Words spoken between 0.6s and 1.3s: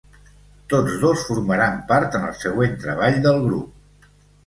Tots dos